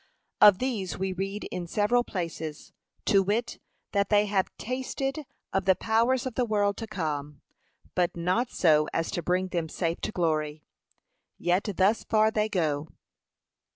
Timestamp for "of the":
5.53-5.75, 6.25-6.43